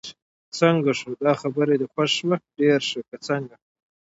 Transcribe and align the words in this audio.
څنګه 0.59 0.91
شو، 0.99 1.11
دا 1.25 1.31
خبر 1.41 1.67
دې 1.79 1.87
خوښ 1.93 2.11
شو؟ 2.17 2.31
ډېر 2.59 2.79
ښه، 2.89 2.99
که 3.09 3.17
څنګه؟ 3.27 3.55